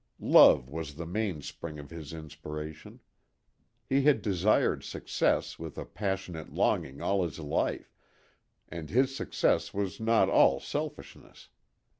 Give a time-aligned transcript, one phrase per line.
[0.33, 2.99] Love was the main spring of his inspiration.
[3.87, 7.93] He had desired success with a passionate longing all his life,
[8.67, 11.49] and his success was not all selfishness.